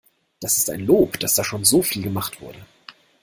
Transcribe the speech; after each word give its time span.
Das 0.39 0.57
ist 0.57 0.71
ein 0.71 0.79
Lob, 0.83 1.19
dass 1.19 1.35
da 1.35 1.43
schon 1.43 1.63
so 1.63 1.83
viel 1.83 2.01
gemacht 2.01 2.41
wurde. 2.41 2.65